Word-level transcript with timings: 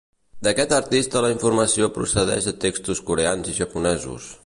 D'aquest 0.45 0.71
artista 0.77 1.21
la 1.25 1.29
informació 1.35 1.91
procedeix 1.99 2.51
de 2.51 2.57
textos 2.67 3.07
coreans 3.11 3.53
i 3.55 3.59
japonesos. 3.63 4.37